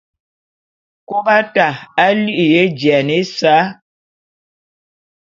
Kôbata 1.07 1.67
a 2.03 2.05
li'iya 2.21 2.61
éjiane 2.65 3.15
ésa. 3.23 3.55